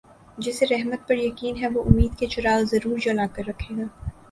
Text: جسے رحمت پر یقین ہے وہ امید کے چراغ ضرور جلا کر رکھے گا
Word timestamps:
جسے 0.37 0.65
رحمت 0.67 1.07
پر 1.07 1.17
یقین 1.17 1.55
ہے 1.61 1.67
وہ 1.73 1.83
امید 1.85 2.17
کے 2.19 2.27
چراغ 2.33 2.63
ضرور 2.71 2.97
جلا 3.05 3.25
کر 3.35 3.43
رکھے 3.47 3.75
گا 3.77 3.85